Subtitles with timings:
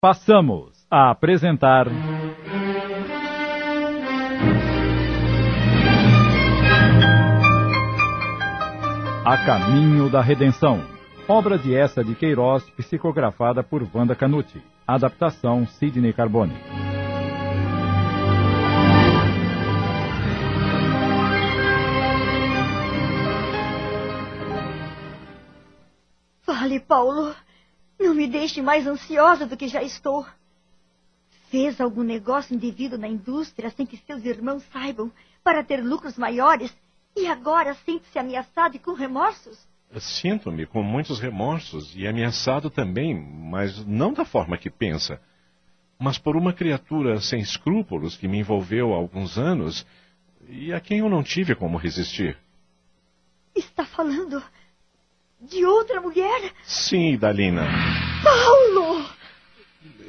[0.00, 1.88] Passamos a apresentar.
[9.24, 10.80] A Caminho da Redenção.
[11.26, 14.62] Obra de essa de Queiroz, psicografada por Wanda Canuti.
[14.86, 16.54] Adaptação Sidney Carbone.
[26.46, 27.34] Fale, Paulo.
[27.98, 30.26] Não me deixe mais ansiosa do que já estou.
[31.50, 35.10] Fez algum negócio indevido na indústria sem que seus irmãos saibam
[35.42, 36.74] para ter lucros maiores
[37.16, 39.66] e agora sente-se ameaçado e com remorsos?
[39.98, 45.20] Sinto-me com muitos remorsos e ameaçado também, mas não da forma que pensa.
[45.98, 49.86] Mas por uma criatura sem escrúpulos que me envolveu há alguns anos
[50.46, 52.38] e a quem eu não tive como resistir.
[53.54, 54.42] Está falando
[55.40, 56.52] de outra mulher?
[56.64, 57.66] Sim, Dalina.
[58.22, 59.06] Paulo!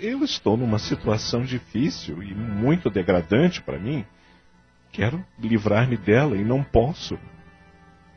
[0.02, 4.06] Eu estou numa situação difícil e muito degradante para mim.
[4.92, 7.20] Quero livrar-me dela e não posso.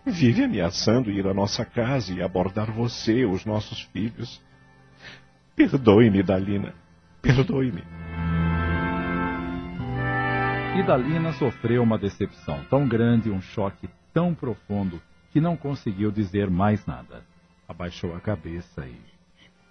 [0.07, 4.41] Vive ameaçando ir à nossa casa e abordar você, os nossos filhos.
[5.55, 6.75] Perdoe-me, Dalina.
[7.21, 7.85] Perdoe-me.
[10.77, 15.01] E Dalina sofreu uma decepção tão grande, um choque tão profundo,
[15.33, 17.25] que não conseguiu dizer mais nada.
[17.67, 18.97] Abaixou a cabeça e.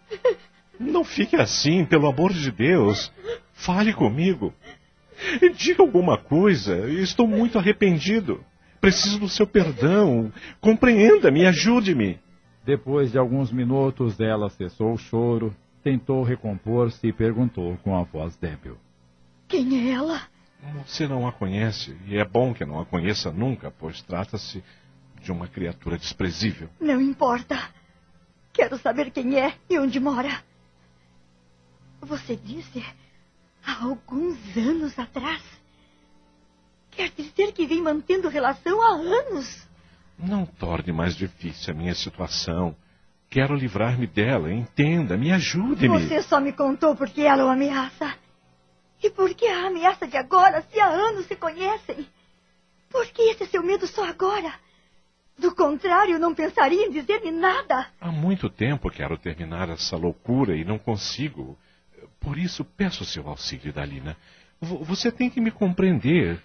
[0.80, 3.12] Não fique assim, pelo amor de Deus.
[3.54, 4.52] Fale comigo.
[5.56, 6.90] Diga alguma coisa.
[6.90, 8.44] Estou muito arrependido.
[8.80, 10.34] Preciso do seu perdão.
[10.60, 12.20] Compreenda-me, ajude-me.
[12.66, 18.36] Depois de alguns minutos, ela cessou o choro, tentou recompor-se e perguntou com a voz
[18.38, 18.78] débil:
[19.48, 20.22] Quem é ela?
[20.86, 24.64] Você não a conhece, e é bom que não a conheça nunca, pois trata-se
[25.22, 26.70] de uma criatura desprezível.
[26.80, 27.58] Não importa.
[28.54, 30.44] Quero saber quem é e onde mora.
[32.02, 32.84] Você disse
[33.64, 35.42] há alguns anos atrás.
[36.90, 39.68] Quer dizer que vem mantendo relação há anos.
[40.18, 42.76] Não torne mais difícil a minha situação.
[43.30, 44.52] Quero livrar-me dela.
[44.52, 46.00] Entenda, me ajude-me.
[46.00, 48.14] Você só me contou porque ela o ameaça.
[49.02, 52.06] E por que a ameaça de agora, se há anos se conhecem?
[52.90, 54.54] Por que esse seu medo só agora?
[55.42, 57.88] Do contrário, não pensaria em dizer-me nada.
[58.00, 61.58] Há muito tempo quero terminar essa loucura e não consigo.
[62.20, 64.16] Por isso peço seu auxílio, Dalina.
[64.62, 66.40] V você tem que me compreender.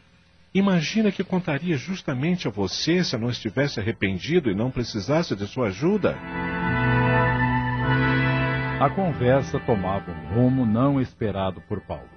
[0.54, 5.46] Imagina que contaria justamente a você se eu não estivesse arrependido e não precisasse de
[5.46, 6.16] sua ajuda.
[8.80, 12.08] A conversa tomava um rumo não esperado por Paulo.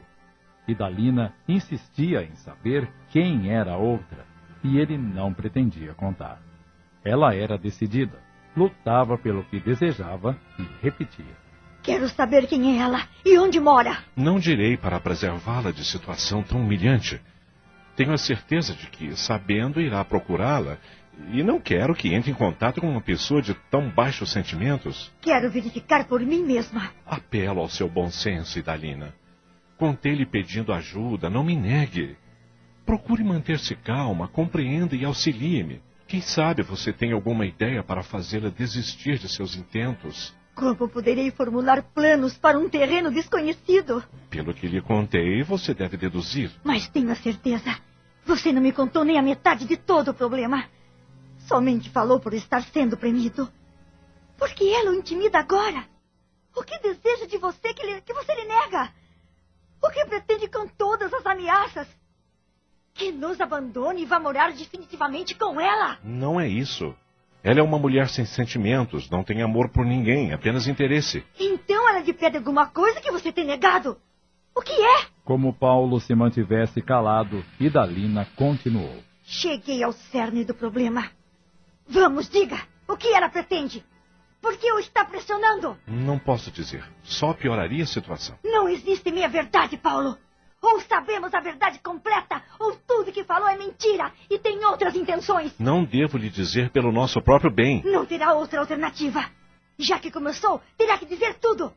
[0.66, 4.25] E Dalina insistia em saber quem era a outra,
[4.63, 6.48] e ele não pretendia contar.
[7.03, 8.19] Ela era decidida,
[8.55, 11.37] lutava pelo que desejava e repetia.
[11.81, 14.03] Quero saber quem é ela e onde mora.
[14.15, 17.21] Não direi para preservá-la de situação tão humilhante.
[17.95, 20.77] Tenho a certeza de que, sabendo, irá procurá-la.
[21.33, 25.11] E não quero que entre em contato com uma pessoa de tão baixos sentimentos.
[25.19, 26.91] Quero verificar por mim mesma.
[27.05, 29.13] Apelo ao seu bom senso, Idalina.
[29.77, 32.17] Contei-lhe pedindo ajuda, não me negue.
[32.85, 35.81] Procure manter-se calma, compreenda e auxilie-me.
[36.09, 40.36] Quem sabe você tem alguma ideia para fazê-la desistir de seus intentos?
[40.56, 44.03] Como poderei formular planos para um terreno desconhecido?
[44.28, 46.50] Pelo que lhe contei, você deve deduzir.
[46.64, 47.80] Mas tenho a certeza.
[48.25, 50.68] Você não me contou nem a metade de todo o problema.
[51.47, 53.47] Somente falou por estar sendo premido.
[54.36, 55.86] Por que ela o intimida agora?
[56.56, 58.91] O que deseja de você que, lhe, que você lhe nega?
[59.80, 61.88] O que pretende com todas as ameaças?
[62.99, 65.97] Que nos abandone e vá morar definitivamente com ela?
[66.03, 66.93] Não é isso.
[67.41, 71.25] Ela é uma mulher sem sentimentos, não tem amor por ninguém, apenas interesse.
[71.39, 73.97] Então ela lhe pede alguma coisa que você tem negado.
[74.53, 75.05] O que é?
[75.23, 79.01] Como Paulo se mantivesse calado, Idalina continuou.
[79.23, 81.09] Cheguei ao cerne do problema.
[81.87, 82.59] Vamos, diga.
[82.85, 83.81] O que ela pretende?
[84.41, 85.77] Por que o está pressionando?
[85.87, 86.83] Não posso dizer.
[87.03, 88.37] Só pioraria a situação.
[88.43, 90.17] Não existe meia verdade, Paulo.
[90.61, 95.58] Ou sabemos a verdade completa, ou tudo que falou é mentira e tem outras intenções.
[95.58, 97.82] Não devo lhe dizer pelo nosso próprio bem.
[97.85, 99.23] Não terá outra alternativa.
[99.78, 101.72] Já que começou, terá que dizer tudo.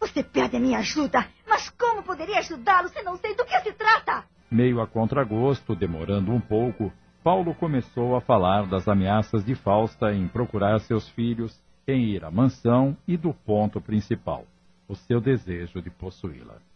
[0.00, 3.72] Você pede a minha ajuda, mas como poderia ajudá-lo se não sei do que se
[3.72, 4.24] trata?
[4.48, 6.92] Meio a contragosto, demorando um pouco,
[7.22, 12.30] Paulo começou a falar das ameaças de Fausta em procurar seus filhos, em ir à
[12.30, 14.44] mansão e do ponto principal,
[14.88, 16.67] o seu desejo de possuí-la.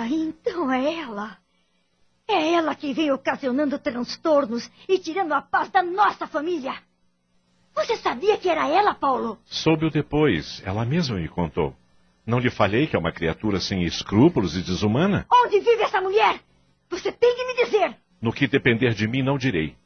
[0.00, 1.36] Ah, então é ela.
[2.28, 6.72] É ela que vem ocasionando transtornos e tirando a paz da nossa família.
[7.74, 9.40] Você sabia que era ela, Paulo?
[9.44, 10.62] Soube-o depois.
[10.64, 11.74] Ela mesma me contou.
[12.24, 15.26] Não lhe falei que é uma criatura sem escrúpulos e desumana?
[15.32, 16.38] Onde vive essa mulher?
[16.90, 17.96] Você tem que me dizer.
[18.22, 19.76] No que depender de mim, não direi.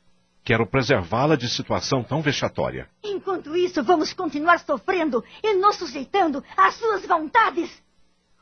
[0.45, 2.87] Quero preservá-la de situação tão vexatória.
[3.03, 7.83] Enquanto isso, vamos continuar sofrendo e nos sujeitando às suas vontades.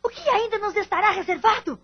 [0.03, 1.79] O que ainda nos estará reservado?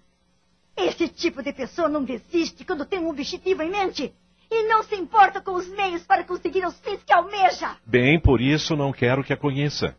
[0.76, 4.12] Esse tipo de pessoa não desiste quando tem um objetivo em mente
[4.50, 7.76] e não se importa com os meios para conseguir os fins que almeja.
[7.84, 9.96] Bem, por isso não quero que a conheça.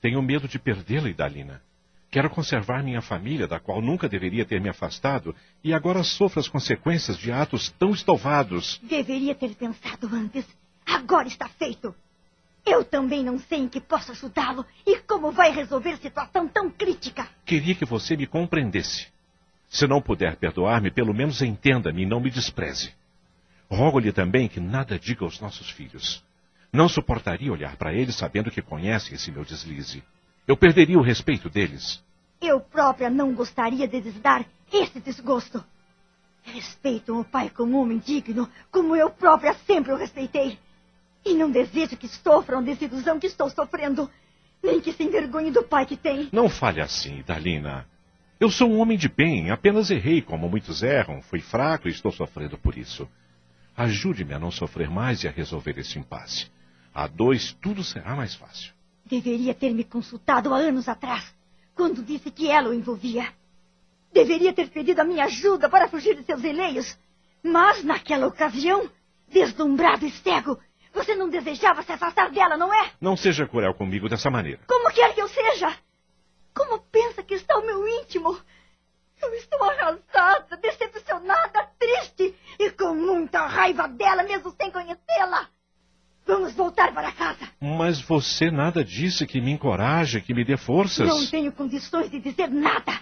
[0.00, 1.62] Tenho medo de perdê-la, Idalina.
[2.10, 5.34] Quero conservar minha família, da qual nunca deveria ter me afastado,
[5.64, 8.78] e agora sofro as consequências de atos tão estouvados.
[8.82, 10.46] Deveria ter pensado antes.
[10.86, 11.92] Agora está feito.
[12.66, 17.28] Eu também não sei em que posso ajudá-lo e como vai resolver situação tão crítica.
[17.44, 19.08] Queria que você me compreendesse.
[19.68, 22.94] Se não puder perdoar-me, pelo menos entenda-me e não me despreze.
[23.70, 26.24] Rogo-lhe também que nada diga aos nossos filhos.
[26.72, 30.02] Não suportaria olhar para eles sabendo que conhecem esse meu deslize.
[30.46, 32.02] Eu perderia o respeito deles.
[32.40, 35.64] Eu própria não gostaria de lhes dar esse desgosto.
[36.42, 40.58] Respeito o pai como homem digno, como eu própria sempre o respeitei.
[41.24, 44.10] E não desejo que sofram a desilusão que estou sofrendo,
[44.62, 46.28] nem que se envergonhe do pai que tem.
[46.32, 47.86] Não fale assim, Dalina.
[48.38, 52.12] Eu sou um homem de bem, apenas errei como muitos erram, fui fraco e estou
[52.12, 53.08] sofrendo por isso.
[53.76, 56.50] Ajude-me a não sofrer mais e a resolver esse impasse.
[56.92, 58.72] A dois, tudo será mais fácil.
[59.04, 61.34] Deveria ter me consultado há anos atrás,
[61.74, 63.32] quando disse que ela o envolvia.
[64.12, 66.96] Deveria ter pedido a minha ajuda para fugir de seus releios.
[67.42, 68.88] Mas, naquela ocasião,
[69.28, 70.58] deslumbrado e cego,
[70.94, 72.92] você não desejava se afastar dela, não é?
[73.00, 74.60] Não seja cruel comigo dessa maneira.
[74.66, 75.76] Como quer que eu seja?
[76.54, 78.38] Como pensa que está o meu íntimo?
[79.20, 85.48] Eu estou arrasada, decepcionada, triste e com muita raiva dela, mesmo sem conhecê-la.
[86.26, 87.48] Vamos voltar para casa.
[87.60, 91.06] Mas você nada disse que me encoraje, que me dê forças.
[91.06, 93.00] Não tenho condições de dizer nada.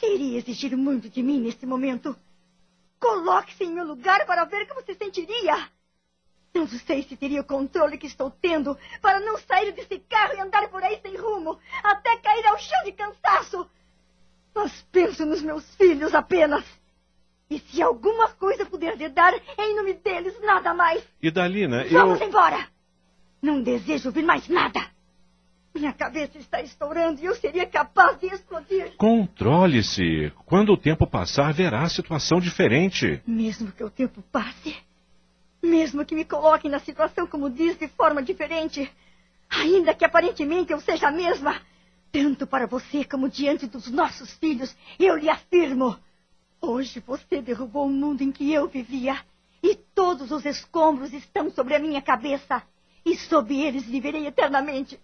[0.00, 2.16] Seria exigir muito de mim neste momento.
[2.98, 5.68] Coloque-se em meu lugar para ver como se sentiria.
[6.56, 10.40] Não sei se teria o controle que estou tendo para não sair desse carro e
[10.40, 13.68] andar por aí sem rumo, até cair ao chão de cansaço.
[14.54, 16.64] Mas penso nos meus filhos apenas.
[17.50, 21.04] E se alguma coisa puder lhe dar, em nome deles, nada mais.
[21.22, 22.00] E Dalina, eu...
[22.00, 22.66] Vamos embora!
[23.42, 24.80] Não desejo ouvir mais nada.
[25.74, 28.96] Minha cabeça está estourando e eu seria capaz de explodir.
[28.96, 30.32] Controle-se.
[30.46, 33.22] Quando o tempo passar, verá situação diferente.
[33.26, 34.74] Mesmo que o tempo passe,
[35.62, 38.90] mesmo que me coloquem na situação como diz de forma diferente,
[39.48, 41.60] ainda que aparentemente eu seja a mesma,
[42.12, 45.98] tanto para você como diante dos nossos filhos, eu lhe afirmo,
[46.60, 49.24] Hoje você derrubou o mundo em que eu vivia.
[49.62, 52.62] E todos os escombros estão sobre a minha cabeça.
[53.04, 54.98] E sob eles viverei eternamente.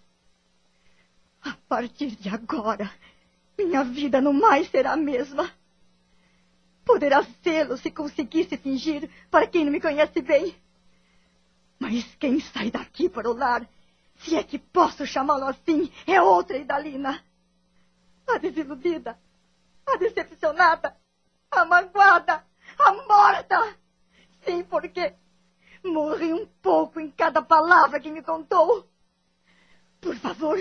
[1.41, 2.91] A partir de agora,
[3.57, 5.49] minha vida não mais será a mesma.
[6.85, 10.55] Poderá sê-lo se conseguisse fingir para quem não me conhece bem.
[11.79, 13.67] Mas quem sai daqui para o lar,
[14.17, 17.23] se é que posso chamá-lo assim, é outra Idalina.
[18.27, 19.17] A desiludida,
[19.85, 20.95] a decepcionada,
[21.51, 22.45] a magoada,
[22.79, 23.77] a morta.
[24.45, 25.13] Sim, porque
[25.83, 28.87] morri um pouco em cada palavra que me contou.
[29.99, 30.57] Por favor,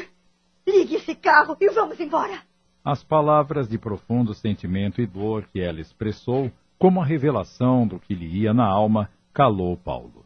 [0.66, 2.42] ligue esse carro e vamos embora.
[2.84, 8.14] As palavras de profundo sentimento e dor que ela expressou, como a revelação do que
[8.14, 10.24] lhe ia na alma, calou Paulo.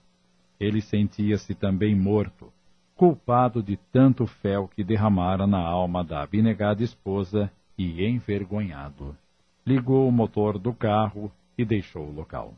[0.58, 2.52] Ele sentia-se também morto,
[2.94, 9.14] culpado de tanto fel que derramara na alma da abnegada esposa e envergonhado
[9.66, 12.54] ligou o motor do carro e deixou o local.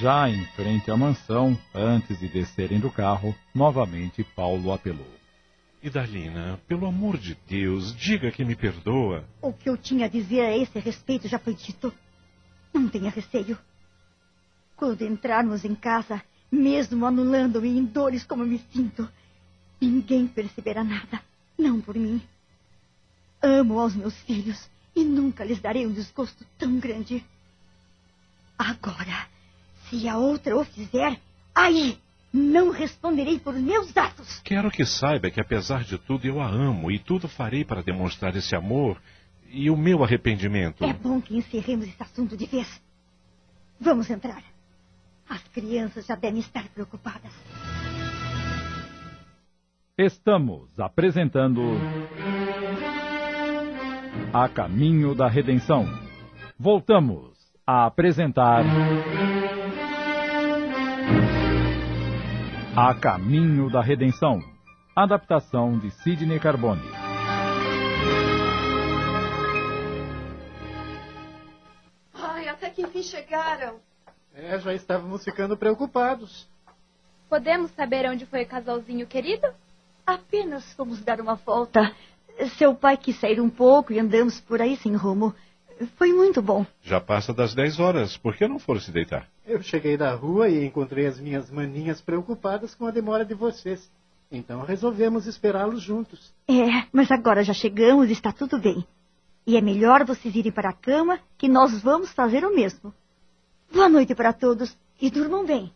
[0.00, 5.12] Já em frente à mansão, antes de descerem do carro, novamente Paulo apelou.
[5.82, 9.28] Idalina, pelo amor de Deus, diga que me perdoa.
[9.42, 11.92] O que eu tinha a dizer a esse respeito já foi dito.
[12.72, 13.58] Não tenha receio.
[14.74, 19.06] Quando entrarmos em casa, mesmo anulando-me em dores como me sinto,
[19.78, 21.20] ninguém perceberá nada.
[21.58, 22.22] Não por mim.
[23.42, 27.22] Amo aos meus filhos e nunca lhes darei um desgosto tão grande.
[28.56, 29.28] Agora,
[29.90, 31.20] se a outra o fizer,
[31.54, 31.98] aí
[32.32, 34.40] não responderei por meus atos.
[34.44, 38.34] Quero que saiba que, apesar de tudo, eu a amo e tudo farei para demonstrar
[38.36, 39.02] esse amor
[39.50, 40.84] e o meu arrependimento?
[40.84, 42.80] É bom que encerremos esse assunto de vez.
[43.80, 44.42] Vamos entrar.
[45.28, 47.32] As crianças já devem estar preocupadas.
[49.98, 51.60] Estamos apresentando.
[54.32, 55.84] A Caminho da Redenção.
[56.58, 57.34] Voltamos
[57.66, 58.64] a apresentar.
[62.76, 64.40] A Caminho da Redenção.
[64.94, 66.80] Adaptação de Sidney Carbone.
[72.14, 73.80] Ai, até que enfim chegaram.
[74.32, 76.48] É, já estávamos ficando preocupados.
[77.28, 79.48] Podemos saber onde foi o casalzinho querido?
[80.06, 81.92] Apenas fomos dar uma volta.
[82.56, 85.34] Seu pai quis sair um pouco e andamos por aí sem rumo.
[85.96, 86.64] Foi muito bom.
[86.82, 88.16] Já passa das 10 horas.
[88.16, 89.26] Por que não foram se deitar?
[89.50, 93.90] Eu cheguei da rua e encontrei as minhas maninhas preocupadas com a demora de vocês.
[94.30, 96.32] Então resolvemos esperá-los juntos.
[96.46, 98.86] É, mas agora já chegamos e está tudo bem.
[99.44, 102.94] E é melhor vocês irem para a cama que nós vamos fazer o mesmo.
[103.72, 105.72] Boa noite para todos e durmam bem.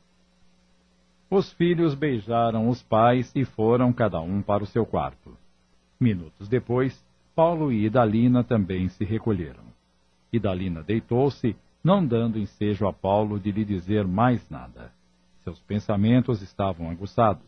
[1.29, 5.37] Os filhos beijaram os pais e foram cada um para o seu quarto.
[5.99, 7.05] Minutos depois,
[7.35, 9.65] Paulo e Idalina também se recolheram.
[10.33, 14.91] Idalina deitou-se, não dando ensejo a Paulo de lhe dizer mais nada.
[15.43, 17.45] Seus pensamentos estavam aguçados.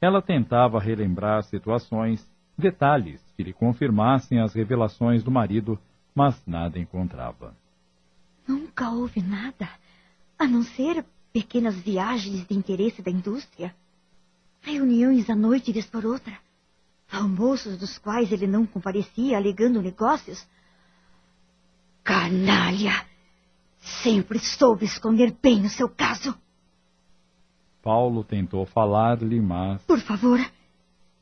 [0.00, 5.78] Ela tentava relembrar situações, detalhes que lhe confirmassem as revelações do marido,
[6.14, 7.54] mas nada encontrava.
[8.48, 9.68] Nunca houve nada,
[10.38, 13.74] a não ser pequenas viagens de interesse da indústria.
[14.62, 16.38] Reuniões à noite vez por outra.
[17.12, 20.46] Almoços dos quais ele não comparecia, alegando negócios.
[22.02, 23.15] Canalha!
[24.02, 26.36] Sempre soube esconder bem o seu caso.
[27.80, 29.80] Paulo tentou falar-lhe, mas.
[29.82, 30.40] Por favor,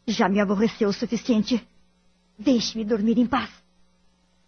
[0.06, 1.62] já me aborreceu o suficiente.
[2.38, 3.50] Deixe-me dormir em paz.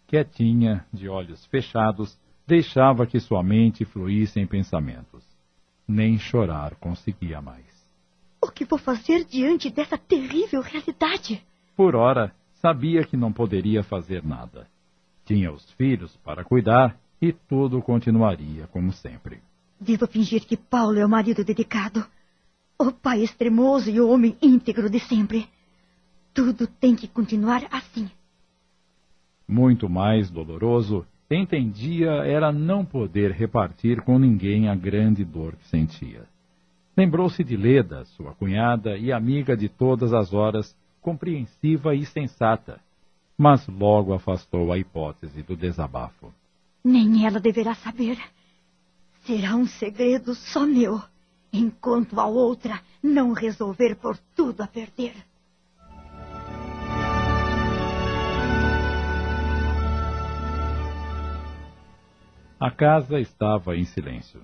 [0.07, 5.23] Quietinha, de olhos fechados, deixava que sua mente fluísse em pensamentos.
[5.87, 7.65] Nem chorar conseguia mais.
[8.41, 11.45] O que vou fazer diante dessa terrível realidade?
[11.75, 14.67] Por ora, sabia que não poderia fazer nada.
[15.23, 19.39] Tinha os filhos para cuidar e tudo continuaria como sempre.
[19.79, 22.05] Devo fingir que Paulo é o marido dedicado,
[22.79, 25.47] o pai extremoso e o homem íntegro de sempre.
[26.33, 28.09] Tudo tem que continuar assim.
[29.47, 36.23] Muito mais doloroso, entendia era não poder repartir com ninguém a grande dor que sentia.
[36.95, 42.79] Lembrou-se de Leda, sua cunhada e amiga de todas as horas, compreensiva e sensata,
[43.37, 46.33] mas logo afastou a hipótese do desabafo.
[46.87, 48.17] Nem ela deverá saber.
[49.25, 51.01] Será um segredo só meu,
[51.51, 55.13] enquanto a outra não resolver por tudo a perder.
[62.57, 64.39] A casa estava em silêncio.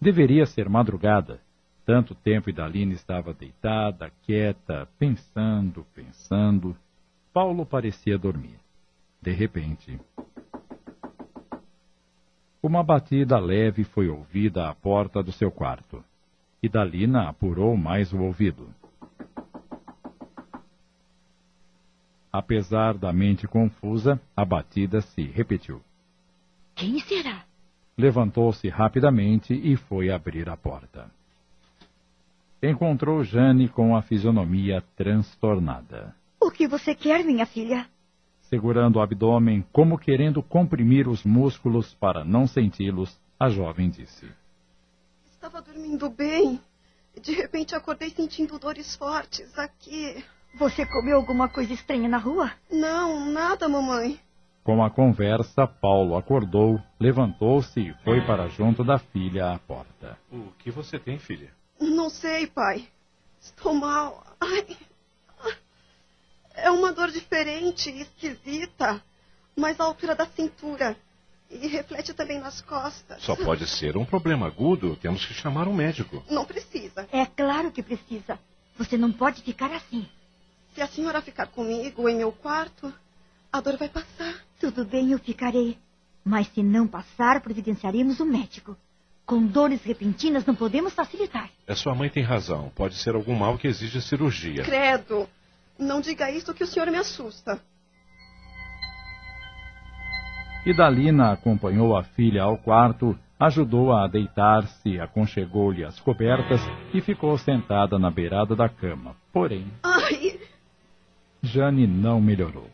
[0.00, 1.40] Deveria ser madrugada.
[1.84, 6.76] Tanto tempo Idalina estava deitada, quieta, pensando, pensando.
[7.32, 8.60] Paulo parecia dormir.
[9.20, 9.98] De repente.
[12.62, 16.04] Uma batida leve foi ouvida à porta do seu quarto.
[16.62, 18.72] Idalina apurou mais o ouvido.
[22.32, 25.82] Apesar da mente confusa, a batida se repetiu.
[26.76, 27.44] Quem será?
[27.98, 31.10] Levantou-se rapidamente e foi abrir a porta.
[32.62, 36.14] Encontrou Jane com a fisionomia transtornada.
[36.40, 37.86] O que você quer, minha filha?
[38.52, 44.30] Segurando o abdômen, como querendo comprimir os músculos para não senti-los, a jovem disse:
[45.24, 46.60] Estava dormindo bem.
[47.18, 50.22] De repente acordei sentindo dores fortes aqui.
[50.58, 52.52] Você comeu alguma coisa estranha na rua?
[52.70, 54.20] Não, nada, mamãe.
[54.62, 60.18] Com a conversa, Paulo acordou, levantou-se e foi para junto da filha à porta.
[60.30, 61.50] O que você tem, filha?
[61.80, 62.86] Não sei, pai.
[63.40, 64.22] Estou mal.
[64.38, 64.76] Ai.
[66.54, 69.02] É uma dor diferente e esquisita,
[69.56, 70.96] mais à altura da cintura.
[71.50, 73.22] E reflete também nas costas.
[73.22, 74.96] Só pode ser um problema agudo.
[74.96, 76.24] Temos que chamar um médico.
[76.30, 77.06] Não precisa.
[77.12, 78.38] É claro que precisa.
[78.78, 80.08] Você não pode ficar assim.
[80.74, 82.92] Se a senhora ficar comigo em meu quarto,
[83.52, 84.34] a dor vai passar.
[84.58, 85.76] Tudo bem, eu ficarei.
[86.24, 88.76] Mas se não passar, providenciaremos o médico.
[89.26, 91.50] Com dores repentinas não podemos facilitar.
[91.68, 92.72] A sua mãe tem razão.
[92.74, 94.62] Pode ser algum mal que exija cirurgia.
[94.62, 95.28] Credo.
[95.78, 97.60] Não diga isso que o senhor me assusta.
[100.64, 106.60] Idalina acompanhou a filha ao quarto, ajudou-a a deitar-se, aconchegou-lhe as cobertas
[106.94, 109.16] e ficou sentada na beirada da cama.
[109.32, 110.38] Porém, Ai,
[111.42, 112.70] Jane não melhorou.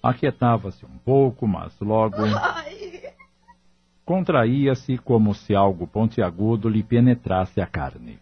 [0.00, 3.10] Aquietava-se um pouco, mas logo ai.
[4.04, 8.20] contraía-se como se algo pontiagudo lhe penetrasse a carne.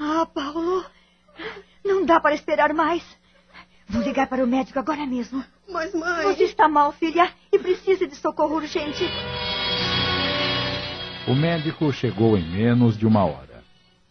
[0.00, 0.57] Ah, Paulo,
[2.08, 3.04] dá para esperar mais.
[3.86, 5.44] Vou ligar para o médico agora mesmo.
[5.70, 6.24] Mas, mãe.
[6.24, 9.04] Você está mal, filha, e precisa de socorro urgente.
[11.28, 13.62] O médico chegou em menos de uma hora.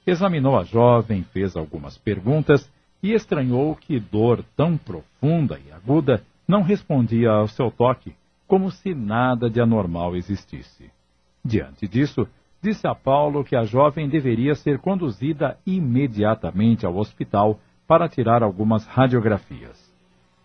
[0.06, 6.62] Examinou a jovem, fez algumas perguntas e estranhou que dor tão profunda e aguda não
[6.62, 8.16] respondia ao seu toque,
[8.48, 10.90] como se nada de anormal existisse.
[11.44, 12.28] Diante disso,
[12.62, 18.86] disse a Paulo que a jovem deveria ser conduzida imediatamente ao hospital para tirar algumas
[18.86, 19.88] radiografias.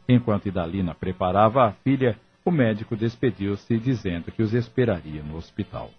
[0.09, 5.91] Enquanto Idalina preparava a filha, o médico despediu-se dizendo que os esperaria no hospital.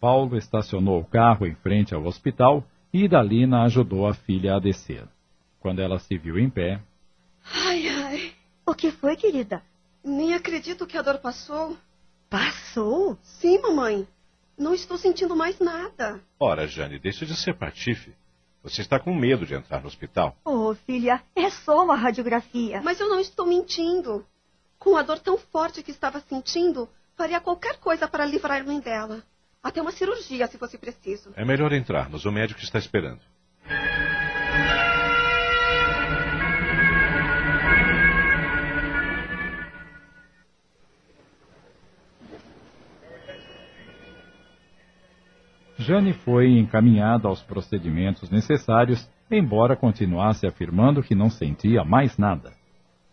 [0.00, 5.04] Paulo estacionou o carro em frente ao hospital e Idalina ajudou a filha a descer.
[5.60, 6.78] Quando ela se viu em pé.
[7.54, 8.32] Ai, ai.
[8.66, 9.62] O que foi, querida?
[10.04, 11.76] Nem acredito que a dor passou.
[12.28, 13.16] Passou?
[13.22, 14.06] Sim, mamãe.
[14.56, 16.20] Não estou sentindo mais nada.
[16.38, 18.14] Ora, Jane, deixa de ser patife.
[18.62, 20.36] Você está com medo de entrar no hospital.
[20.44, 22.80] Oh, filha, é só uma radiografia.
[22.82, 24.24] Mas eu não estou mentindo.
[24.78, 29.22] Com a dor tão forte que estava sentindo, faria qualquer coisa para livrar-me dela.
[29.62, 31.32] Até uma cirurgia, se fosse preciso.
[31.34, 32.24] É melhor entrarmos.
[32.24, 33.20] O médico está esperando.
[45.84, 52.52] Jane foi encaminhada aos procedimentos necessários, embora continuasse afirmando que não sentia mais nada.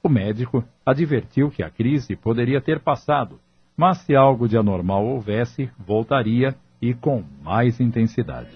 [0.01, 3.40] O médico advertiu que a crise poderia ter passado
[3.82, 8.56] mas se algo de anormal houvesse, voltaria e com mais intensidade.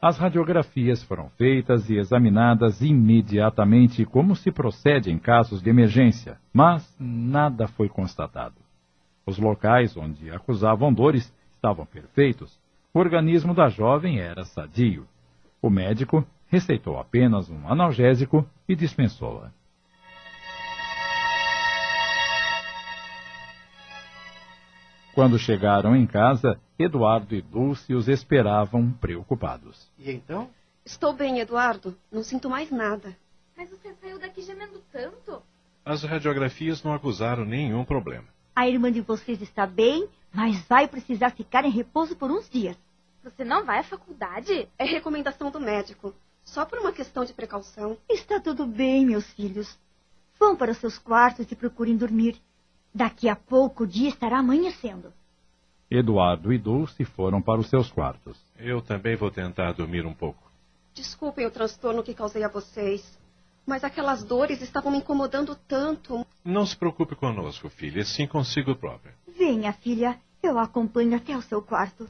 [0.00, 6.94] As radiografias foram feitas e examinadas imediatamente, como se procede em casos de emergência, mas
[7.00, 8.65] nada foi constatado.
[9.26, 12.56] Os locais onde acusavam dores estavam perfeitos.
[12.94, 15.04] O organismo da jovem era sadio.
[15.60, 19.50] O médico receitou apenas um analgésico e dispensou-a.
[25.12, 29.90] Quando chegaram em casa, Eduardo e Dulce os esperavam preocupados.
[29.98, 30.50] E então?
[30.84, 31.96] Estou bem, Eduardo.
[32.12, 33.16] Não sinto mais nada.
[33.56, 35.42] Mas você saiu daqui gemendo tanto.
[35.84, 38.35] As radiografias não acusaram nenhum problema.
[38.56, 42.74] A irmã de vocês está bem, mas vai precisar ficar em repouso por uns dias.
[43.22, 44.66] Você não vai à faculdade?
[44.78, 46.14] É recomendação do médico.
[46.42, 47.98] Só por uma questão de precaução.
[48.08, 49.78] Está tudo bem, meus filhos.
[50.40, 52.40] Vão para os seus quartos e procurem dormir.
[52.94, 55.12] Daqui a pouco o dia estará amanhecendo.
[55.90, 58.40] Eduardo e Dulce foram para os seus quartos.
[58.56, 60.50] Eu também vou tentar dormir um pouco.
[60.94, 63.18] Desculpem o transtorno que causei a vocês,
[63.66, 66.24] mas aquelas dores estavam me incomodando tanto.
[66.44, 69.14] Não se preocupe conosco, filha, sim consigo própria.
[69.36, 72.08] Venha, filha, eu a acompanho até o seu quarto.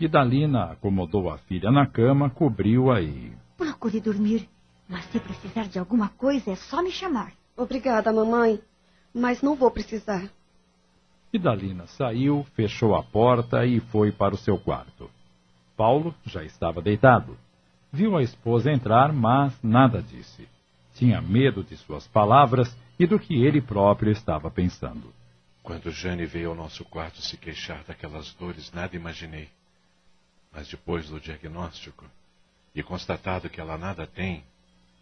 [0.00, 3.32] Idalina acomodou a filha na cama, cobriu-a e.
[3.56, 4.48] Procure dormir.
[4.88, 7.32] Mas se precisar de alguma coisa, é só me chamar.
[7.56, 8.60] Obrigada, mamãe.
[9.14, 10.28] Mas não vou precisar.
[11.32, 15.08] Idalina saiu, fechou a porta e foi para o seu quarto.
[15.76, 17.36] Paulo já estava deitado.
[17.92, 20.48] Viu a esposa entrar, mas nada disse.
[20.94, 25.12] Tinha medo de suas palavras e do que ele próprio estava pensando.
[25.62, 29.48] Quando Jane veio ao nosso quarto se queixar daquelas dores, nada imaginei.
[30.52, 32.04] Mas depois do diagnóstico
[32.74, 34.44] e constatado que ela nada tem,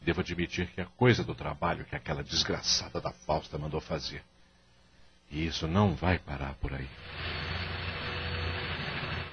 [0.04, 4.22] Devo admitir que é coisa do trabalho que aquela desgraçada da Fausta mandou fazer.
[5.30, 6.88] E isso não vai parar por aí.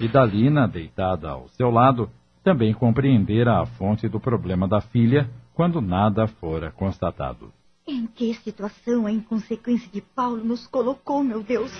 [0.00, 2.10] E Dalina, deitada ao seu lado,
[2.42, 7.52] também compreendera a fonte do problema da filha quando nada fora constatado.
[7.86, 11.70] Em que situação a inconsequência de Paulo nos colocou, meu Deus?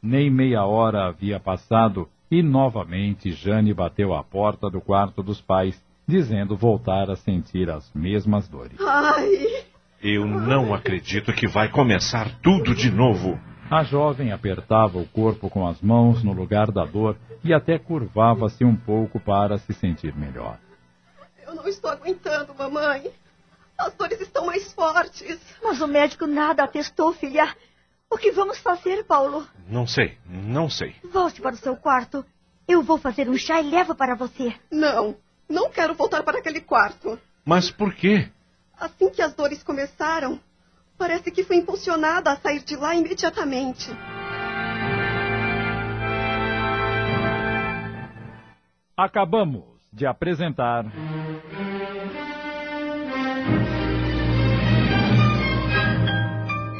[0.00, 5.82] Nem meia hora havia passado e novamente Jane bateu à porta do quarto dos pais,
[6.06, 8.78] dizendo voltar a sentir as mesmas dores.
[8.80, 9.57] Ai!
[10.00, 13.36] Eu não acredito que vai começar tudo de novo.
[13.68, 18.64] A jovem apertava o corpo com as mãos no lugar da dor e até curvava-se
[18.64, 20.56] um pouco para se sentir melhor.
[21.44, 23.10] Eu não estou aguentando, mamãe.
[23.76, 25.40] As dores estão mais fortes.
[25.62, 27.52] Mas o médico nada atestou, filha.
[28.08, 29.46] O que vamos fazer, Paulo?
[29.68, 30.94] Não sei, não sei.
[31.12, 32.24] Volte para o seu quarto.
[32.68, 34.54] Eu vou fazer um chá e levo para você.
[34.70, 35.16] Não,
[35.48, 37.18] não quero voltar para aquele quarto.
[37.44, 38.30] Mas por quê?
[38.78, 40.38] Assim que as dores começaram,
[40.96, 43.90] parece que fui impulsionada a sair de lá imediatamente.
[48.96, 50.84] Acabamos de apresentar.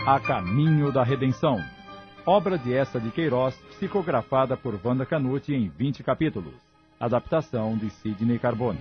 [0.06, 1.58] A Caminho da Redenção.
[2.24, 6.54] Obra de essa de Queiroz, psicografada por Wanda Canuti em 20 capítulos.
[7.00, 8.80] Adaptação de Sidney Carbone.